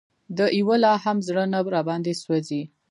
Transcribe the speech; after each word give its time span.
د 0.37 0.39
یوه 0.59 0.75
لا 0.83 0.93
هم 1.03 1.17
زړه 1.27 1.43
نه 1.53 1.59
راباندې 1.75 2.13
سوزي 2.23 2.61